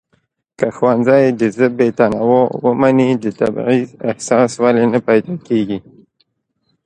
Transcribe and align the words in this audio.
که 0.59 0.67
ښوونځی 0.75 1.25
د 1.39 1.41
ژبې 1.57 1.87
تنوع 1.97 2.45
ومني 2.65 3.09
د 3.23 3.25
تبعيض 3.39 3.89
احساس 4.09 4.51
ولې 4.63 4.83
نه 4.93 4.99
پيدا 5.07 5.33
کيږي؟ 5.47 5.79